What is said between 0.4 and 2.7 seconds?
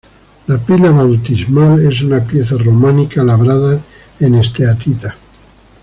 La pila bautismal es una pieza